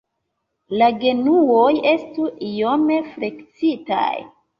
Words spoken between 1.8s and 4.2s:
estu iom fleksitaj.